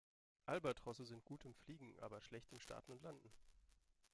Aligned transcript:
Albatrosse 0.47 1.05
sind 1.05 1.23
gut 1.25 1.45
im 1.45 1.53
Fliegen, 1.53 1.93
aber 1.99 2.21
schlecht 2.21 2.51
im 2.51 2.59
Starten 2.59 2.91
und 2.93 3.03
Landen. 3.03 3.31